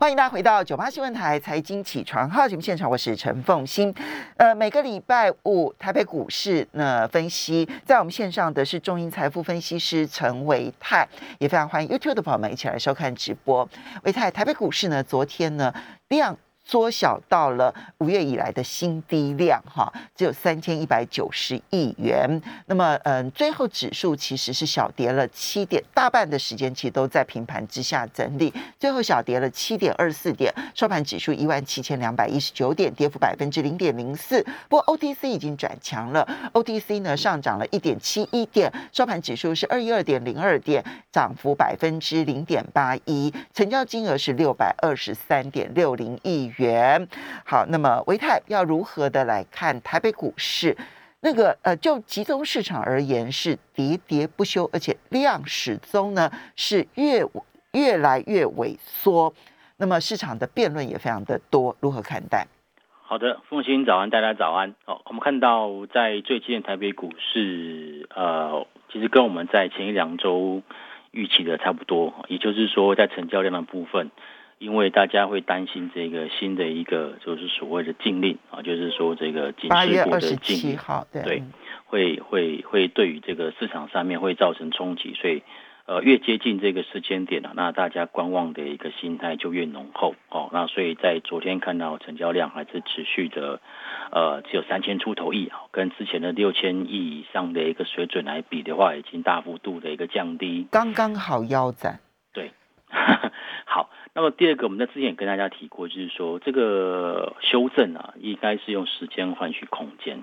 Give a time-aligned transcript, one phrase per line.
[0.00, 3.94] 欢迎大家回到九八新闻台财经起床号节目现场，我是陈凤欣。
[4.38, 11.06] 呃，每个礼拜五台北股市呢分析，在我们线上的是中银财富分析师陈维泰，
[11.38, 13.68] 也非常欢迎 YouTube 的朋友们一起来收看直播。
[14.04, 15.70] 维泰，台北股市呢昨天呢
[16.08, 16.34] 量。
[16.70, 22.40] 缩小到了五月以来的新低量，哈，只有三千一百九十亿元。
[22.66, 34.40] 那么，嗯，最后指数其实是小跌了七点，大半的时间其实都在平盘之下整理，最后小跌了七点二四点，收盘指数一万七千两百一十九点，跌幅百分之零点零四。
[34.68, 46.59] 不过 OTC 已经转强了，OTC 呢上涨了一点七一点，收盘指数是二一二点零二点，涨幅百分之零点八一，成交金额是六百二十三点六零亿元。
[46.60, 47.08] 元
[47.44, 50.76] 好，那么维泰要如何的来看台北股市？
[51.22, 57.22] 那个呃，就集中市场而言是喋喋不休，而且量始终呢是越
[57.72, 59.34] 越来越萎缩。
[59.76, 62.46] 那么市场的辩论也非常的多，如何看待？
[63.02, 64.74] 好的，凤欣早安，大家早安。
[64.86, 70.62] 哦，我们看到在最近台北股市，呃，其实跟我们在前一两周
[71.10, 74.10] 预期的差不多，也就是说在成交量的部分。
[74.60, 80.76] 因为大家会担心这个新的一个就是所谓的禁令啊，就是说这个警示部的禁令，
[81.24, 81.42] 对，
[81.86, 85.42] 会会会对于这个市场上面会造成冲击，所以
[85.86, 90.50] 呃越接近这个时间点啊，那大家观望的一个心态就越浓厚哦。
[90.52, 93.62] 那所以在昨天看到成交量还是持续的
[94.12, 101.98] 呃只有三千出头亿啊，跟之前的六千亿以上的一个水准来比的话，已经大幅度的一个降低，刚刚好腰斩。
[104.14, 110.22] 那么第二个，我们在之前也跟大家提过，就是说这个修正啊，应该是用时间换取空间。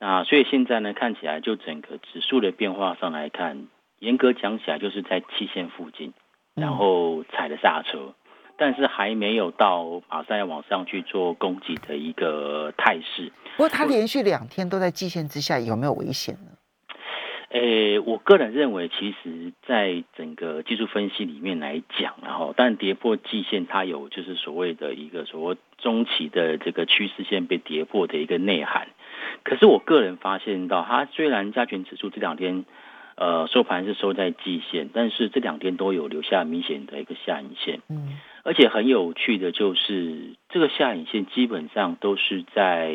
[0.00, 3.66] 那所以现在呢，看起来就整个指数的变化上来看，
[3.98, 6.14] 严格讲起来就是在期线附近，
[6.54, 8.14] 然后踩了刹车，
[8.56, 13.32] 但是还没有到马上要往上去做攻击的一个态势。
[13.56, 16.52] 不过它连续两天都在季线之下，有没有危险呢？
[17.50, 28.88] 诶，我个人认为，其实在整个技术分析里面来讲，然后，但跌破季线，它有就是所谓的一个所谓中期的这个趋势线被跌破的一个内涵。
[29.44, 32.66] 可是我个人发现到，它虽然加权指数这两天
[33.16, 37.80] 呃收盘是收在季线，但是这两天都有留下明显的一个下影线。
[37.88, 42.94] 嗯，而且很有趣的就是，这个下影线基本上都是在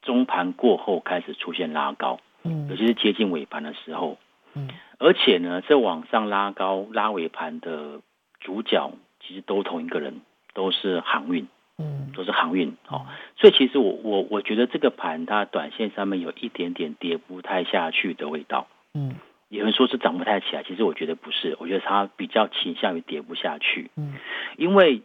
[0.00, 2.18] 中盘过后开始出现拉高。
[2.42, 4.18] 嗯，尤其是接近尾盘的时候，
[4.54, 4.68] 嗯，
[4.98, 8.00] 而且呢，这往上拉高拉尾盘的
[8.40, 10.22] 主角其实都同一个人，
[10.54, 11.46] 都是航运，
[11.78, 13.06] 嗯，都是航运，哦，
[13.36, 19.16] 所以其实我我我觉得这个盘它短线上面有一点点跌不太下去的味道，嗯，
[19.48, 24.14] 有人说是涨不太起来，其实我觉得不是，我觉得它比较倾向于跌不下去，嗯，
[24.56, 25.02] 因为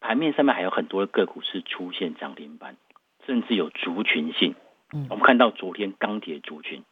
[0.00, 2.76] 盘面上面还有很多个股是出现涨停板，
[3.24, 4.54] 甚至有族群性。
[4.92, 6.84] 我们看到昨天钢铁族群，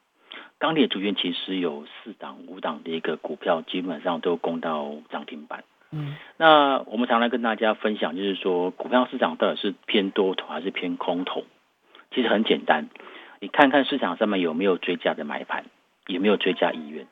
[0.58, 5.64] 钢铁族群其实有四档、五档的一个股票，基本上都攻到涨停板。
[5.92, 11.44] 嗯，那我们常常跟大家分享，就是说股票市场到底是偏多头还是偏空头？
[12.10, 12.88] 其实很简单，
[13.40, 15.64] 你看看市场上面有没有追加的买盘，
[16.08, 17.06] 有没有追加意愿？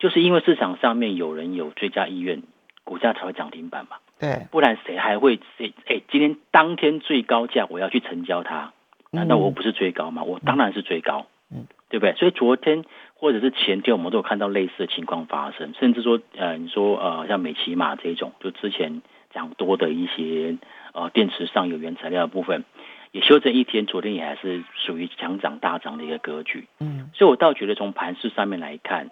[0.00, 2.42] 就是因为市场上面有人有追加意愿，
[2.82, 3.98] 股价才会涨停板嘛。
[4.18, 5.72] 对，不然谁还会谁？
[5.86, 8.72] 哎，今天当天最高价，我要去成交它。
[9.12, 10.22] 难道我不是追高吗？
[10.22, 12.14] 我当然是追高，嗯，对不对？
[12.14, 12.84] 所以昨天
[13.14, 20.56] 或者是前天，我们都有看到类似的情况发生，甚至说，呃，你说，呃，像美骑马这种，就之前讲多的一些，
[20.94, 22.64] 呃，电池上有原材料的部分，
[23.10, 29.10] 也修正一天，昨天也还是属于强涨大涨的一个格局，嗯，所以我倒觉得从盘势上面来看，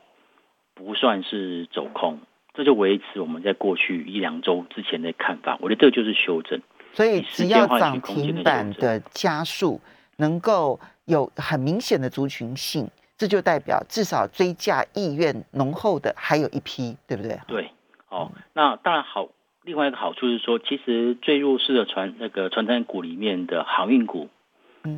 [0.74, 2.20] 不算是走空，
[2.54, 6.62] 这就维持我们在过去一两周之前的看法，我觉得这就是修正。
[6.92, 9.80] 所以只要涨停板的加速
[10.16, 17.38] 能够有很明显的族群性，这就代表至少追价意愿浓厚的还有一批，对不对？
[17.46, 17.70] 对，
[18.08, 19.28] 哦，那当然好。
[19.62, 24.30] 另外一个好处是说，其实最弱势的船那个船产股里面的航运股，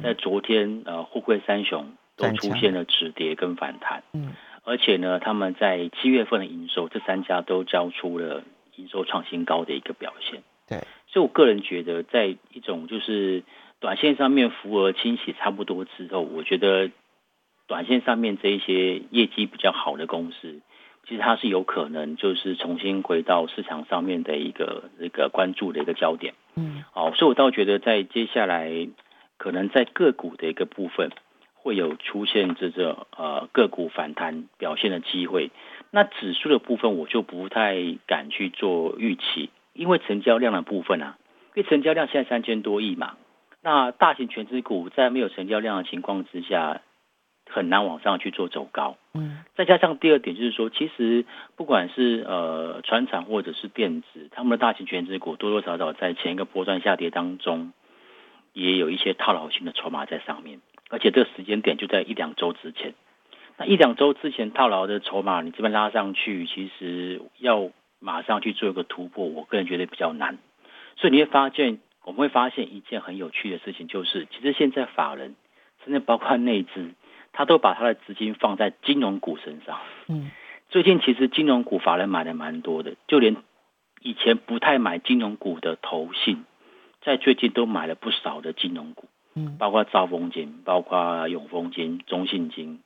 [0.05, 4.31] 在昨天呃沪贵三雄都出现了止跌跟反弹，嗯，
[4.63, 8.45] 而且呢，他们在七月份的营收，这三家都交出了
[8.77, 10.79] 营收创新高的一个表现，对。
[11.13, 13.43] 所以，我个人觉得，在一种就是
[13.81, 16.91] 短线上面浮额清洗差不多之后，我觉得
[17.67, 20.61] 短线上面这一些业绩比较好的公司，
[21.07, 26.33] 其实它是有可能就是重新回到市场上面的一个一个关注的一个焦点。
[26.57, 28.89] 嗯，好，所以我倒觉得在接下来
[29.37, 31.11] 可能在个股的一个部分
[31.55, 35.51] 会有出现这个呃个股反弹表现的机会。
[35.91, 37.77] 那指数的部分，我就不太
[38.07, 39.51] 敢去做预期。
[39.73, 41.17] 因为成交量的部分啊，
[41.55, 43.17] 因为成交量现在三千多亿嘛，
[43.63, 46.81] 那大型全资股在没有成交量的情况之下，
[47.51, 48.97] 很难往上去做走高。
[49.15, 51.25] 嗯，再加上第二点就是说，其实
[51.57, 57.73] 不管是呃船厂或者是电子，他们的大型全资股多多少少在前一个波段下跌当中，
[58.53, 60.61] 也有一些套牢性的筹码在上面，
[60.91, 62.95] 而且这个时间点就在一两周之前。
[63.59, 67.71] 那一两周之前套牢的筹码，你这边拉上去，其实要
[68.03, 70.37] 马上去做一个突破，我个人觉得比较难。
[70.97, 75.37] 所以你会发现，我们会发现一件很有趣的事情，就是其实现在法人，
[75.85, 76.93] 甚至包括内资。
[77.35, 79.81] 他都把他的资金放在金融股身上。
[80.07, 80.31] 嗯，
[80.69, 83.37] 最近其实金融股法人买的蛮多的，就连
[84.03, 86.45] 以前不太买金融股的投信，
[87.01, 89.09] 在最近都买了不少的金融股。
[89.35, 92.81] 嗯，包括兆丰金、包括永丰金、中信金，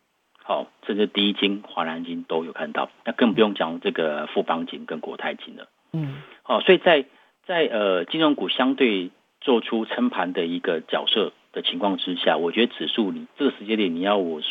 [0.47, 2.89] 好，甚至第一金、华南金都有看到。
[3.05, 5.69] 那更不用讲这个富邦金跟国泰金了。
[5.93, 7.05] 嗯，好，所以在
[7.47, 9.11] 在呃金融股相对
[9.41, 11.33] 做出撑盘的一个角色。
[11.53, 14.43] 的情况之下，我觉得指数你这个时间点你要我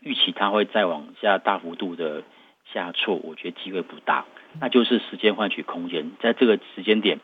[0.00, 2.24] 预期它会再往下大幅度的
[2.72, 4.24] 下挫，我觉得机会不大。
[4.60, 7.20] 那就是时间换取空间，在这个时间点，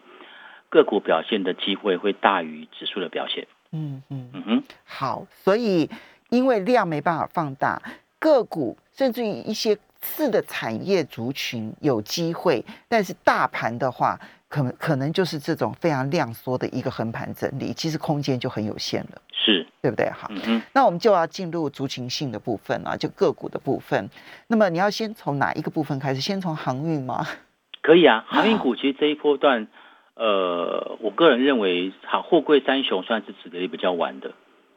[0.69, 3.49] 个股表现的机会会大于指数的表现。
[3.73, 5.91] 嗯嗯嗯哼，好，所以
[6.31, 7.83] 因为量没办法放大，
[8.19, 14.19] 个股甚至于一些次的产业族群有机会，但是大盘的话。
[14.49, 20.09] 可能可能就是这种非常量缩的一个横盘整理，其实空间就很有限了，是对不对？
[20.11, 24.09] 好，嗯那我们就要进入族群性的部分啊，就个股的部分。
[24.47, 26.21] 那么你要先从哪一个部分开始？
[26.21, 27.27] 先从航运吗？
[27.83, 29.67] 可以啊，航运股其实这一波段，
[30.15, 34.33] 呃，我个人认为，好，货柜三雄算是指的也比较晚的。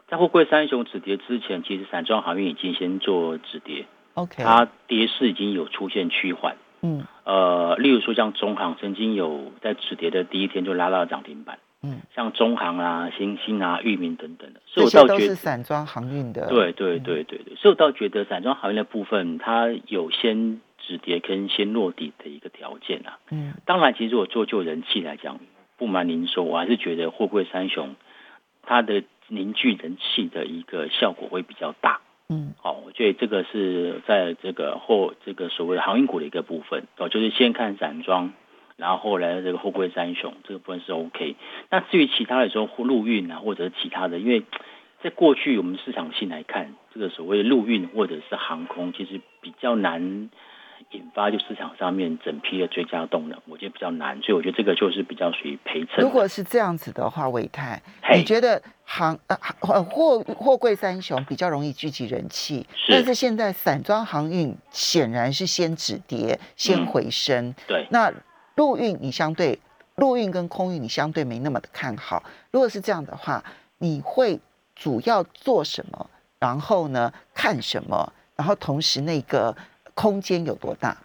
[0.09, 3.85] 在货柜三雄止跌之前，其实散装航运已经先做止跌
[4.15, 6.55] ，OK，它跌势已经有出现趋缓。
[6.81, 16.47] 嗯，呃，例如说像中航曾经有在止跌的第一天就拉到涨停板，嗯，像中航啊、新兴啊、域名等等的，所以我倒觉得是散装航运的。
[16.47, 23.19] 对对对对对，所以我倒觉得散装航运的部分，它有先止跌跟先落底的一个条件啊。
[23.29, 25.37] 嗯，当然，其实我做就人气来讲，
[25.77, 27.95] 不瞒您说，我还是觉得货柜三雄
[28.63, 32.01] 它的凝聚人气的一个效果会比较大。
[32.27, 38.33] 嗯，好，我觉得这个是在这个后这个所谓的航运股的一个部分哦，就是先看散装，
[38.77, 41.35] 然后后来这个货柜三雄这个部分是 OK。
[41.71, 44.43] 那至于其他的说陆运啊，或者是其他的，因为
[45.01, 50.29] 在过去我们市场性来看，这个所谓陆运或者是航空，其实比较难。
[50.91, 55.99] 引发就市场上面整批的追加动能，我觉得比较难，所以我觉得这个就是比较属于陪衬。
[55.99, 57.79] 如果是这样子的话，伟泰，
[58.15, 67.53] 你觉得行呃货货柜三雄比较容易聚集人气，但是现在散装航运显然是先止跌，先回升。
[67.67, 68.11] 对，那
[68.55, 69.59] 陆运你相对
[69.97, 72.23] 陆运跟空运你相对没那么的看好。
[72.49, 73.43] 如果是这样的话，
[73.77, 74.39] 你会
[74.75, 76.09] 主要做什么？
[76.39, 78.11] 然后呢，看什么？
[78.35, 79.55] 然后同时那个。
[79.99, 80.95] 空间有多大？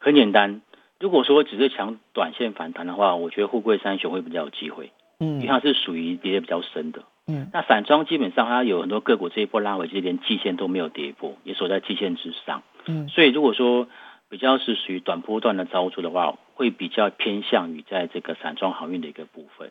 [0.00, 0.62] 很简单，
[0.98, 4.90] 如果说只是抢短线反弹的话，我觉得富贵三雄会比较有机会，
[5.20, 13.86] 嗯，因为它是属于跌的比较深的，嗯，那散装基本上它有很多个股这一波拉回，其实连季线都没有跌破，也守在季线之上，嗯，所以如果说
[14.28, 19.70] 比较是属于短波段的操作的话，会比较偏向于在这个散装航运的一个部分。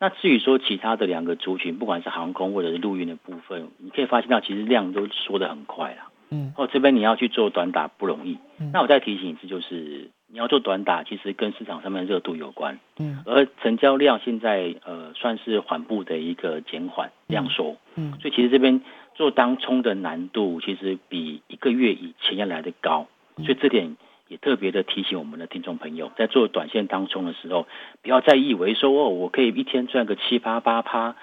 [0.00, 6.04] 那至于说其他的两个族群，不管是航空或者是陆运的部分，你可以发现到其实量都缩得很快了。
[6.30, 8.38] 嗯，哦，这边你要去做短打不容易。
[8.72, 12.78] 那我再提醒一次，就是你要做短打，其实跟市场上面热度有关。
[12.98, 17.76] 嗯，而成交量现在呃算是缓步的一个减缓量缩。
[17.94, 18.82] 嗯，所以其实这边
[19.14, 23.06] 做当冲的难度其实比一个月以前要来的高。
[23.38, 27.66] 所以这点也特别的提醒我们的听众朋友，在做短线当冲的时候，
[28.02, 31.16] 不要再以为说哦，我可以一天赚个七八八趴。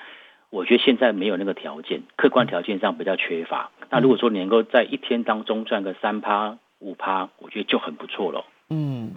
[0.52, 3.72] 我觉得现在没有那个条件，客观条件上比较缺乏。
[3.90, 8.46] 那如果说你能够在一天当中赚个三趴五趴，我觉得就很不错了。
[8.70, 9.12] 嗯，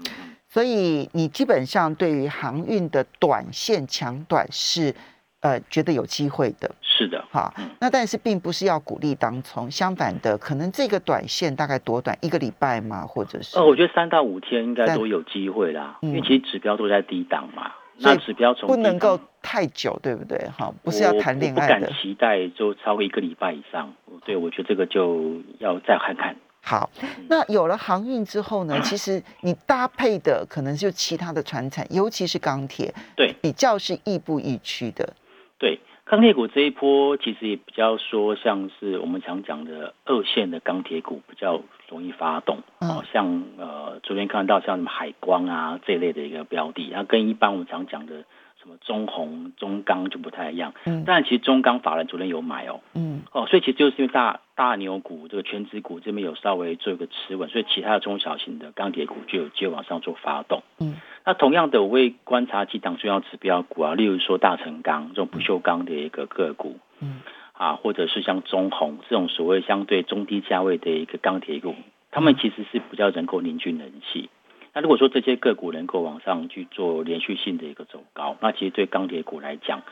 [0.48, 4.94] 所以你基本上对于航运的短线抢短是
[5.40, 6.70] 呃觉得有机会的。
[6.82, 13.56] 是的，好，那但是并不是要鼓励当冲，相反的，可能这个短线大概多短一个礼拜嘛，或者是？
[13.56, 17.70] 呃，我觉得三到五天应该都有机会啦，因为其实指标都在低档嘛。
[18.00, 19.18] 那指标从不能够
[19.48, 20.38] 太久，对不对？
[20.58, 21.74] 哈，不是要谈恋爱的。
[21.80, 23.94] 不敢期待就超过一个礼拜以上。
[24.26, 26.36] 对，我觉得这个就要再看看。
[26.62, 26.90] 好，
[27.30, 28.78] 那有了航运之后呢？
[28.84, 35.14] 其实你搭配的可能就其他的船产，尤其是钢铁，对，比较是亦步亦趋的。
[35.58, 48.24] 对，钢铁股这一波其实也比较说像是我们常讲的二线的钢铁股比较容易发动，哦，像呃昨天看到像什么海光啊这一类的一个标的，然后跟一般我们常讲的。
[48.60, 67.20] 什么中红、中钢就不太一样，嗯，但其实中钢法人昨天有买哦，嗯，哦，所以其实就是因为大大牛股这个全职股这边有稍微做一个持稳，所以其他的中小型的钢铁股就有机会往上做发动，嗯，那同样的我会观察几档重要指标股啊，例如说大成钢这种不锈钢的一个个股，嗯，
[67.52, 71.76] 啊，或者是像中红这种所谓相对中低价位的一个钢铁股，
[72.10, 74.28] 他们其实是比较能够凝聚人气。
[74.78, 79.82] 那如果说这些个股能够往上去做连续性的一个走高，那其实对钢铁股来讲，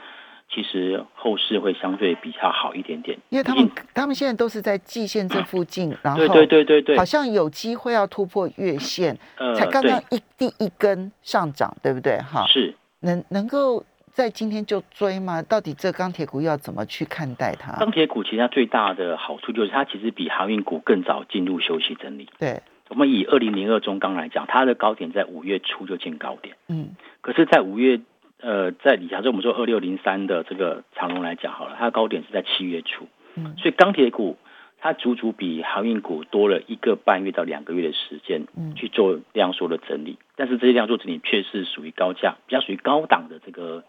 [0.48, 3.18] 其实后市会相对比较好一点点。
[3.30, 9.18] 因为他们他们现在都是在季线这附近， 然后对对对对对，好像有机会要突破月线，
[9.56, 12.16] 才刚刚一第一根上涨，对不对？
[12.18, 15.42] 哈，是能能够在今天就追吗？
[15.42, 17.72] 到底这钢铁股要怎么去看待它？
[17.80, 22.28] 钢铁股其实它最大的好处就是它其实比航运股更早进入休息整理。
[22.38, 22.62] 对。
[22.88, 26.90] 我们以二零零二中钢来讲，它的高点在五月初就见高点，嗯，
[27.20, 28.00] 可是，在五月，
[28.40, 34.38] 呃，在假设我们说二六零三的这个长龙来讲好了，它的高点是在七月初，嗯，所以钢铁股
[34.78, 43.82] 它足足比航运股多了一个半月到两个月的时间，嗯，去做量缩的整理，但是这些量缩整理却是属于高价，比较属于高档的这个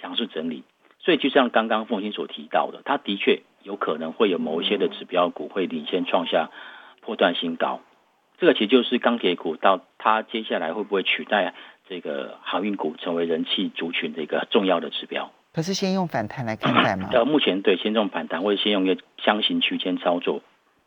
[0.00, 0.62] 强势整理，
[1.00, 6.50] 所以就像刚刚凤鑫所提到的，它的确有可能会有某一些的指标股会领先创下
[7.00, 7.80] 破断新高。
[8.38, 11.54] 这个其实就是钢铁股到它接下来会不会取代
[11.88, 15.30] 这个航运股成为人气族群的一个重要的指标？
[15.52, 17.08] 可是先用反弹来看待吗？
[17.12, 20.42] 呃，目前对先用反弹，或者先用一个箱型区间操作。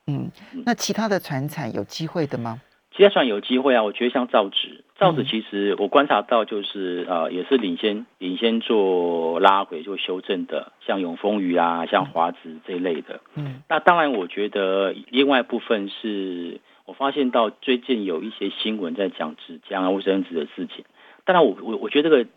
[0.08, 0.30] 嗯，
[0.66, 2.60] 那其他的船产有机会的吗？
[2.94, 13.22] 其他船有机会啊，我觉得像造纸，造纸其实我观察到就是呃也是领先领先做拉回做修正的，像永丰鱼啊，像华子这一类的。
[13.36, 16.60] 嗯，那当然我觉得另外部分是。
[16.88, 20.86] 我发现到最近有一些新闻在讲纸浆啊、卫生纸的事情，
[21.26, 22.30] 当然我我我觉得这个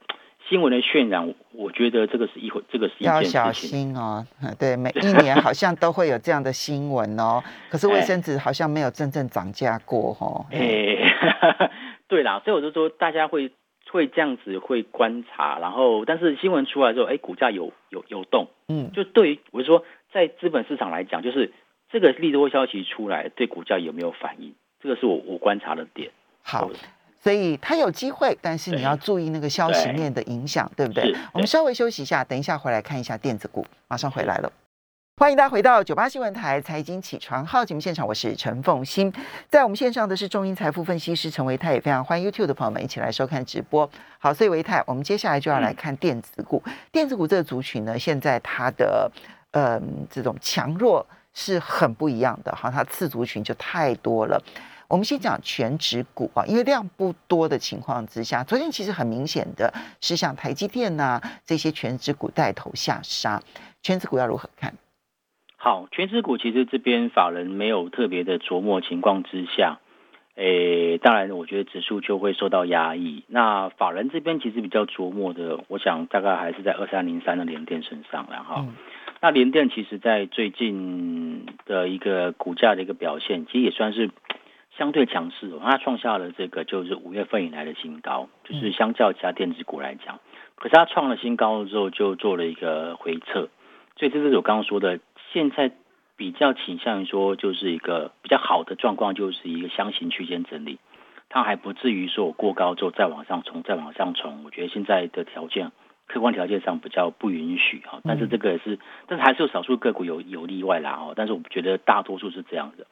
[0.49, 4.27] 新闻的渲染，我觉得这个是一回这个是一要小心哦。
[4.59, 7.41] 对，每一年好像都会有这样的新闻哦。
[7.71, 10.45] 可是卫生纸好像没有真正涨价过哦。
[10.51, 10.99] 哎，
[12.09, 13.53] 对啦，所以我就说大家会
[13.89, 21.53] 会这样子会观察，然后但是新闻出来之后，哎，股价有有有动，嗯，就对于我说在资本市场来讲，就是。
[21.93, 24.55] 这个利多消息出来，对股价有没有反应？
[24.81, 26.11] 这个是我我观察的点。
[26.43, 26.71] 好，
[27.21, 31.13] 所以它有机会，但是你要注意那个消息面的影响，对不对？
[31.33, 34.53] 我们稍微休息一下，等一下回来看一下电子股，马上回来了。
[35.17, 39.13] 欢迎大家回到九八新闻台财经起床号节目现场，我是陈凤欣，
[39.49, 43.91] 在我们线上的是中银财富分析师陈维泰，也非常欢迎 YouTube 的朋友们一起来收看直播。
[44.19, 46.63] 好，所以维泰，我们接下来就要来看电子股。
[46.91, 49.11] 电子股这个族群呢，现在它的
[49.51, 51.05] 嗯这种强弱。
[51.41, 54.39] 是很不一样的，哈，它次族群就太多了。
[54.89, 63.41] 我们先讲全指股啊，因为量不多的情况之下，昨天其实很明显的是像台积电呐这些全指股带头下杀。
[63.81, 64.75] 全指股要如何看？
[65.57, 69.79] 好，全指股其实这边法人没有特别的琢磨情况之下，
[70.35, 73.25] 诶，当然我觉得指数就会受到压抑。
[73.29, 78.67] 那法人这边其实比较琢磨的，我想大概还是在二三零三的联电身上，然后。
[79.23, 84.11] 那联电其实，在最近的一个股价的一个表现，其实也算是
[84.79, 85.61] 相对强势哦。
[85.63, 90.21] 它创下了这个就是五月份以来的新高，就是相较其他电子股来讲，
[90.55, 93.51] 可是它创了新高之后，就做了一个回撤。
[93.97, 95.01] 所以这是我刚刚说的，
[95.35, 95.71] 现在
[96.17, 100.79] 比较倾向于说，就是一个比较好的状况，就是一个箱型区间整理，
[101.29, 104.45] 它还不至于说我过高之后再往上冲，再往上冲。
[104.45, 105.73] 我觉得现在的条件。
[106.11, 111.13] 客观条件上比较不允许哈，但是这个也是，但是还是有少数个股有有例外啦哦。
[111.15, 112.85] 但是我觉得大多数是这样的。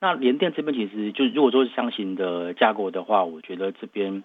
[0.00, 4.24] 那联电这边其实就如果说是箱型的架构的话，我觉得这边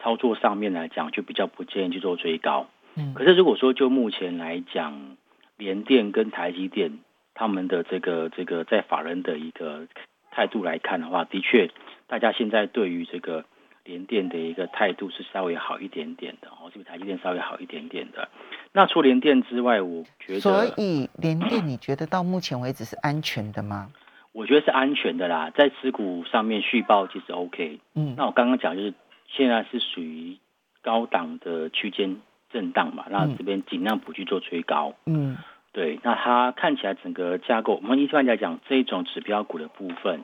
[0.00, 2.66] 操作上面来讲就比较不建议去做追高。
[2.96, 3.14] 嗯。
[3.14, 5.16] 可是如果说就目前来讲，
[5.56, 6.98] 联电跟台积电
[7.34, 9.86] 他们的这个这个在法人的一个
[10.32, 11.70] 态度来看的话，的确
[12.08, 13.44] 大家现在对于这个。
[13.86, 18.28] 联电的一个态度是稍微好一点点的哦，这个台积电稍微好一点点的。
[18.72, 23.88] 那除联电之外，我觉得所以联电你觉得到目前为止是安全的吗？
[24.32, 27.80] 我觉得是安全的啦，在持股上面续报其实 OK。
[27.94, 28.92] 嗯，那我刚刚讲就是
[29.28, 30.36] 现在是属于
[30.82, 32.16] 高档的区间
[32.52, 34.94] 震荡嘛，那这边尽量不去做追高。
[35.06, 35.38] 嗯，
[35.72, 40.22] 对，那它看起来整个架构，我们一般来讲这种指标股的部分。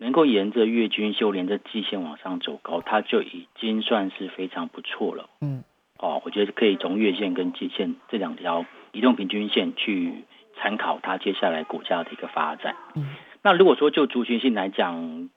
[0.00, 5.28] 能够沿着月均线、连着季线往上走高，它就已经算是非常不错了。
[5.42, 5.62] 嗯，
[5.98, 10.24] 哦，我觉得可以从月线跟季线这两条移动平均线去
[10.56, 12.76] 参考它接下来股价的一个发展。
[12.94, 15.28] 嗯，那如果说就族群性来讲，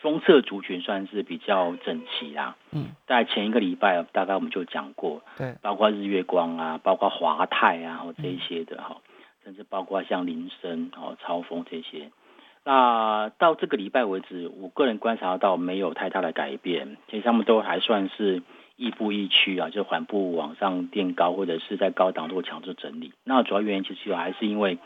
[0.00, 2.56] 封测族群算是比较整齐啦。
[2.72, 8.96] 嗯，在前一个礼拜大概我们就讲过，对，包括日月光啊，包括华泰啊，这一些的哈，
[9.44, 12.10] 甚至包括像林森哦、超风这些。
[12.64, 18.42] 那到这个礼拜为止，我个人观察到没有太大的改变，其实他们都还算是
[18.76, 23.12] 亦步亦趋啊，就缓步往上垫高，或者是在高档做强制整理。
[23.24, 24.78] 那主要原因其实还是因为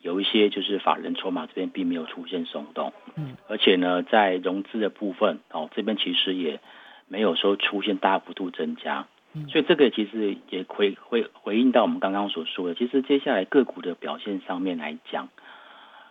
[0.00, 6.60] 有一些就是法人筹码这边并没有出现松动，嗯，而且呢，在融资的部分哦，这边其实也
[7.08, 15.28] 没有说出现大幅度增加，嗯所以这个其实也回回回应到我们刚刚所说的，其实接下来个股的表现上面来讲。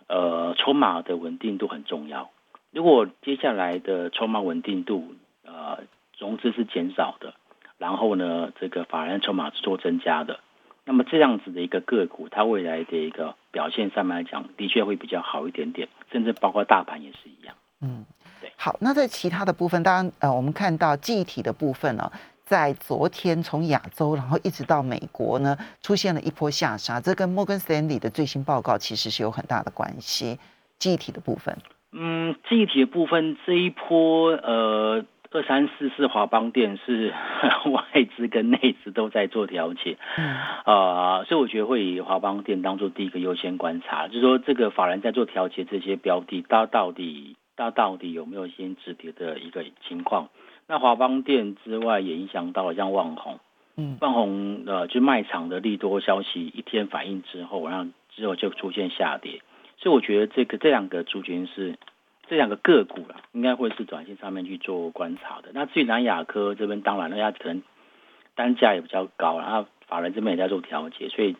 [0.08, 2.30] 呃，筹码的稳定度很重要。
[2.72, 5.78] 如果接下来的筹码稳定度，呃，
[6.18, 7.34] 融资是减少的，
[7.78, 10.40] 然后呢，这个法人筹码是做增加的，
[10.84, 17.54] 那么这样子的一个个股，它未来的一个表现上面来讲，的确会比较好一点点，甚至包括大盘也是一样。
[17.80, 18.04] 嗯，
[18.40, 18.52] 对。
[18.56, 22.10] 好，那在其他的部分，当然呃，我们看到记忆体的部分呢、
[22.46, 30.38] 在昨天从亚洲，然后一直到美国呢，出现了一波下杀，这跟摩根斯坦利的最新报告其实是有很大的关系。
[30.78, 31.58] 记忆体的部分，
[31.90, 37.12] 嗯，记忆体的部分这一波，呃，二三四四华邦店是
[37.72, 37.82] 外
[38.16, 50.28] 资跟内资都在做调节，嗯啊、所以我觉得会以华邦店当做第一个优先观察，就是说这个法人在做调节这些标的，它到底它到底有没有先止跌的一个情况？
[50.68, 53.38] 那华邦店之外，也影响到了像万宏，
[53.76, 59.42] 嗯万宏呃，就卖场的利多消息一天反应之后，然后之后就出现下跌，
[59.78, 61.76] 所以我觉得这个这两个族群是
[62.28, 65.50] 这两个个股啦，应该会是短线上面去做观察的。
[65.54, 67.62] 那至于南亚科这边，当然了，它可能
[68.34, 71.36] 单价也比较高，然后法人这边也在做调节，所以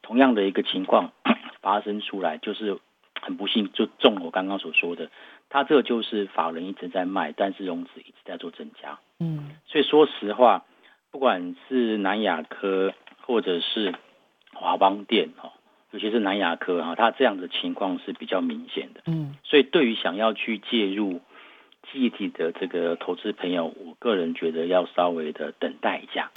[0.00, 1.12] 同样的一个情况
[1.60, 2.78] 发生出来，就是
[3.20, 5.10] 很不幸就中了我刚刚所说的，
[5.48, 8.98] 它这个就是法人一直在卖，但是融资一直在做增加。
[9.18, 10.64] 嗯所以说实话，
[11.10, 12.94] 不管是南亚科
[13.26, 13.94] 或者是
[14.54, 15.52] 华邦店哈，
[15.90, 19.02] 尤其是南亚科哈，它这样的情况是比较明显的。
[19.06, 21.20] 嗯所以对于想要去介入
[21.92, 26.30] 记忆体的这个投资朋友，我个人觉得要稍微的等待一下。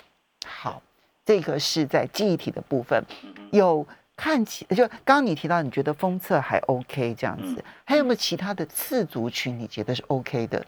[0.45, 0.81] 好，
[1.25, 3.03] 这个是在记忆体的部分，
[3.51, 10.65] 有看起就刚刚你提到，你觉得封测还 OK 这样子，嗯还有没有其他的次族群你觉得是 OK 的？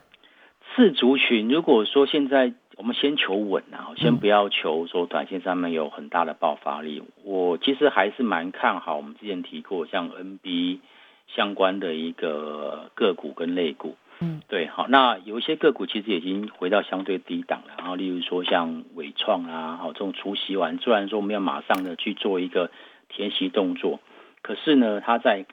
[0.75, 7.01] 次族群，如果说现在我们先求稳啊，嗯先不要求说短线上面有很大的爆发力。
[7.23, 10.79] 我其实还是蛮看好我们之前提过像 NB
[11.27, 13.95] 相关的一个个股跟类股。
[14.19, 22.71] 嗯，对，好，那有一些个股其实已经回到相对低档了，然后例如说像伟创啊，好这种除息完，虽然说我们要马上的去做一个
[23.09, 23.99] 填息动作，
[24.41, 25.45] 可是呢，它在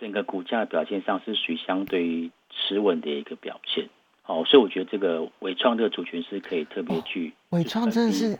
[0.00, 3.88] 整个股价的表现上是属于相对于持稳的一个表现。
[4.22, 7.34] 好，所以我觉得这个伟创这个族群是可以特别去。
[7.50, 8.38] 伟创真的是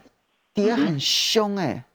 [0.53, 1.85] 跌嗯很凶哎、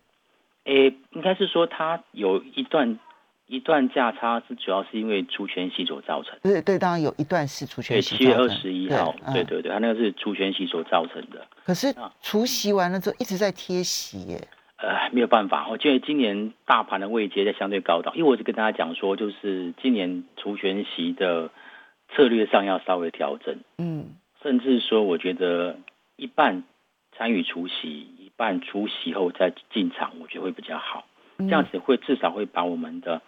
[0.64, 2.98] 诶，应该是说它有一段
[3.46, 6.38] 一段价差是主要是因为除权息所造成。
[6.40, 11.44] 对对，当然有一段是除对，权息七月二十一号，对嗯对对，它那个是除权息所造成的。
[11.64, 14.48] 可是啊除息完了之后一直在贴息耶，
[14.81, 21.51] 呃，没有办法，我觉得今年大盘的位阶在相对高档，因为我是跟大家讲说，就是今年除权息的
[22.14, 24.16] 策略上要稍微调整，嗯。
[24.43, 25.77] 甚至说，我觉得
[26.16, 26.64] 一半
[27.14, 31.05] 参与除息，一半除息后再进场，我觉得会比较好，
[31.37, 31.47] 嗯。
[31.47, 33.21] 这样子会至少会把我们的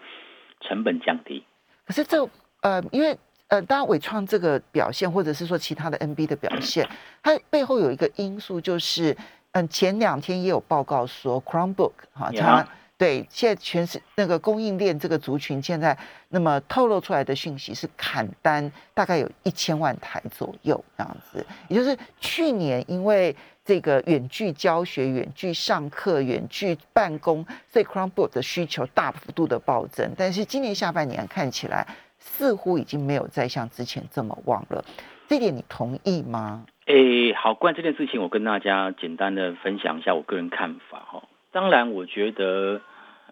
[0.60, 1.44] 成本降低。
[1.84, 2.26] 可是这
[2.62, 3.14] 呃，因为
[3.48, 6.88] 呃，当然伟创这个表现，或者是说其他的 NB 的表现，
[7.22, 9.14] 它背后有一个因素，就是
[9.52, 15.96] 嗯，前两天也有报告说 Chromebook 哈，它对现在全是那个供应链这个族群，现在
[16.28, 23.34] 那么透露出来的讯息是砍单，大概有一千万台左右这样子，也就是去年因为
[23.64, 30.10] 这个远距教学、远距上课、远距办公，所以 Chromebook 的需求大幅度的暴增。
[30.16, 31.86] 但是今年下半年看起来，
[32.18, 34.84] 似乎已经没有再像之前这么旺了。
[35.28, 36.64] 这点你同意吗？
[36.86, 41.22] 诶，好，关于这件事情，我跟大家简单的分享一下我个人看法哈。
[41.52, 42.80] 当然，我觉得，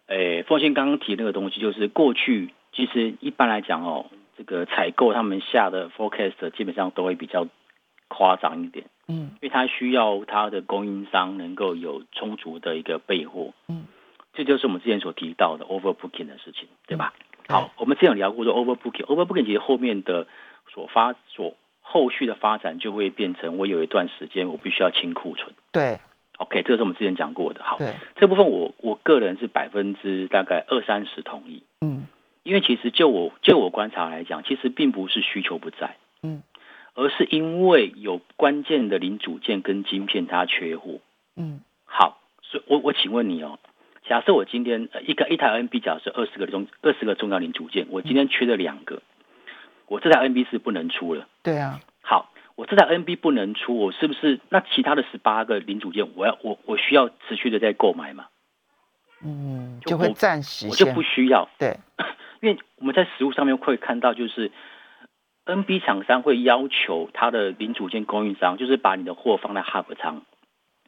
[0.07, 4.07] 诶，凤仙刚刚提那个东西，就是过去其实一般来讲哦，
[4.39, 7.49] 这个采购他们下的 forecast 基本上都会比较
[8.07, 13.87] 夸张一点，嗯因为它需要它的供应商能够有充足的一个备货，嗯，
[14.33, 17.15] 这就是我们之前所提到的 overbooking 的事情，对吧？
[17.49, 20.29] 对好，我们之前有聊过说 overbooking，overbooking 其实后面的
[20.73, 21.57] 所发所
[21.93, 25.53] 后续的发展就会变成我有一段时间我必须要清库存。
[25.73, 25.99] 对
[26.39, 27.65] ，OK，这个是我们之前讲过的。
[27.65, 31.65] 好，对，这部分我我个人是百分之大概二三十同意。
[31.81, 32.07] 嗯
[32.43, 36.43] 因为其实就我就我观察来讲，其实并不是需求不在，嗯，
[36.95, 41.01] 而是因为有关键的零组件跟晶片它缺货。
[41.37, 43.59] 嗯好，所以我我请问你哦，
[44.09, 49.03] 假设我今天呃一个一台 NB 假设二十个中二十个重要零组件，我今天缺了两个，
[49.91, 51.27] 我这台 NB 是不能出了。
[51.43, 58.27] 对啊，好，我这台 NB 不能出，我是不是那其他的十八个零组件，我要我我需要持续的在购买嘛？
[59.25, 61.77] 嗯，就就会我暂时先我就不需要，对，
[62.41, 64.53] 因为我们在实物上面会看到，就是
[65.45, 70.23] NB 厂商会要求它的零组件供应商，就是把你的货放在 Hub 仓，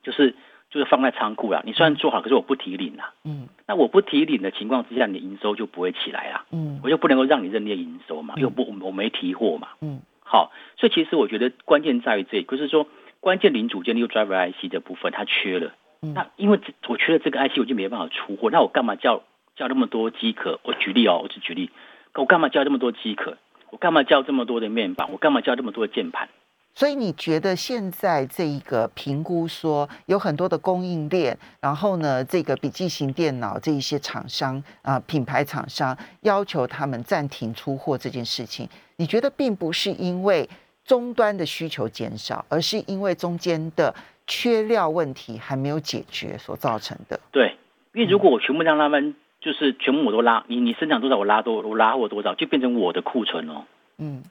[0.05, 0.37] 就是
[0.73, 1.63] 就是放在仓库啦。
[1.67, 3.13] 你虽然做好，可是我不提领啦。
[3.25, 6.47] 嗯那我不提领的情况之下，你的营收就不会起来啦。
[6.51, 9.69] 嗯我就不能够让你认列营收嘛，因为我不我我没提货嘛。
[9.83, 12.87] 嗯好，所以其实我觉得关键在于这里，就是说
[13.21, 19.23] 关键零组件，例如 driver IC 的部分它缺了，嗯那因为这我缺了这个 IC，我就没办法出货，那我干嘛叫
[19.57, 20.59] 叫那么多机壳？
[20.63, 21.71] 我举例哦，我只举例，
[22.15, 23.37] 我干嘛叫这么多机壳？
[23.71, 25.11] 我干嘛叫这么多的面板？
[25.13, 26.29] 我干嘛叫这么多的键盘？
[26.75, 40.49] 所以你觉得现在这一个评估说有很多的供应链，然后呢，这个笔记型电脑这一些厂商啊、品牌厂商要求他们暂停出货这件事情，你觉得并不是因为
[40.85, 43.95] 终端的需求减少，而是因为中间的
[44.27, 47.21] 缺料问题还没有解决所造成的？
[47.31, 47.57] 对，
[47.93, 53.65] 因为如果我全部让他们就是全部我都拉，你你生产多少我拉多我拉货多少，就变成我的库存哦。
[53.99, 54.23] 嗯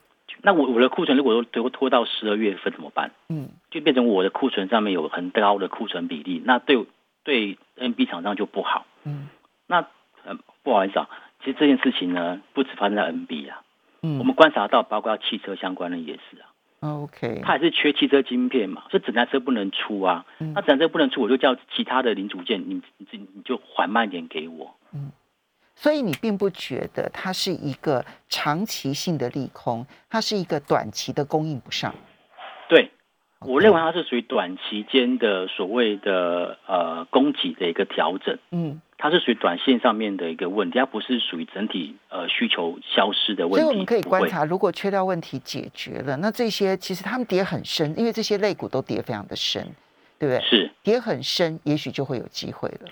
[0.43, 3.11] 那我我的库存如果都拖拖到十二月份怎么办？
[3.29, 6.85] 嗯就变成我的库存上面有很高的库存比例，那对
[7.23, 8.85] 对 NB 厂商就不好。
[9.05, 9.29] 嗯
[9.67, 9.85] 那
[10.25, 11.09] 呃不好意思啊，
[11.43, 13.61] 其实这件事情呢，不止发生在 NB 啊，
[14.01, 16.49] 嗯我嗯们观察到，包括汽车相关的也是啊
[16.81, 20.25] ，，OK，它还是缺汽车晶片嘛，所以整台车不能出啊。
[20.39, 24.75] 嗯那整台车不能出，我就叫其他的零组件，你你你你就缓慢一点给我。
[25.75, 31.93] 所以你并不觉得它是一个长期性的利空，它是一个短期的供应不上。
[32.69, 32.91] 对，
[33.39, 38.37] 我认为它是属于短期间的所谓的呃供给的一个调整。
[38.51, 43.61] 嗯，它是属于短线上面的一个问题，它不是属于整体呃需求消失的问题。
[43.61, 49.67] 所以我们可以观察，如果缺料问题解决了，那这些其实他们跌很深，因为这些类股都跌非常的深，
[50.19, 50.39] 对不对？
[50.41, 52.89] 是跌很深，也许就会有机会了。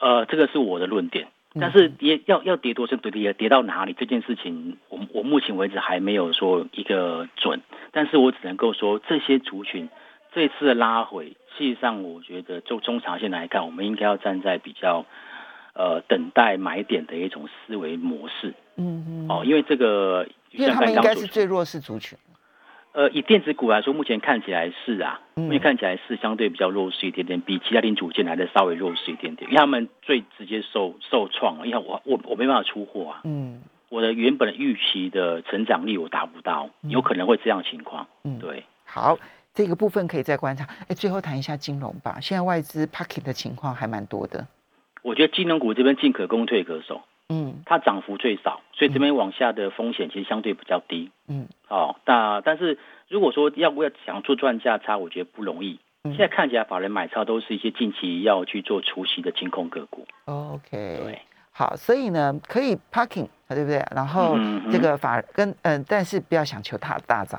[0.00, 1.26] 呃，这个是我的论点。
[1.58, 1.60] 嗯。
[1.60, 7.60] 但是跌要要跌多深，跌跌跌到哪里这件事情，我我目前为止还没有说一个准，
[7.92, 9.88] 但是我只能够说这些族群
[10.32, 15.04] 这次的拉回，事实上我觉得就中长线来看，我们应该要站在比较
[15.74, 18.54] 呃等待买点的一种思维模式。
[18.76, 21.28] 嗯嗯，哦，因为这个因为他们应该是最。
[21.28, 22.16] 最弱势族群。
[22.98, 38.64] 呃，以电子股来说，目前看起来是啊，嗯目前看起来是相对比较弱势一点点，比其他零组件来的稍微弱势一点点，因为他们最直接受受创，因为我我我没办法出货啊，嗯我的原本的预期的成长力我达不到，有可能会这样情况，嗯，对。
[38.84, 39.16] 好，
[39.54, 40.64] 这个部分可以再观察。
[40.88, 42.18] 哎，最后谈一下金融吧。
[42.20, 44.44] 现在外资 pocket 的情况还蛮多的。
[45.02, 51.10] 我觉得金融股这边进可攻退可守，嗯它涨幅最少，所以这边往下的风险其实相对比较低。
[51.26, 55.78] 嗯哦，那但是如果说要不要想做赚价差，我觉得不容易。
[56.04, 61.20] 嗯现在看起来法人买超都是一些近期要去做除息的清空个股，，OK，对。
[61.50, 63.84] 好，所以呢，可以 parking，对不对？
[63.90, 64.38] 然后
[64.70, 67.26] 这个法跟嗯、但是不要想求它大涨。